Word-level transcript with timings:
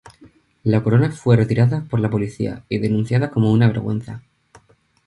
La 0.63 0.81
corona 0.81 1.11
fue 1.11 1.37
retirada 1.37 1.85
por 1.87 1.99
la 1.99 2.09
policía 2.09 2.65
y 2.69 2.79
denunciada 2.79 3.29
como 3.29 3.51
una 3.51 3.67
vergüenza. 3.67 4.23